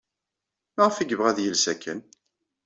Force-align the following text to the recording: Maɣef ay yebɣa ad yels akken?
Maɣef 0.75 0.95
ay 0.97 1.07
yebɣa 1.09 1.27
ad 1.31 1.39
yels 1.43 1.65
akken? 1.73 1.99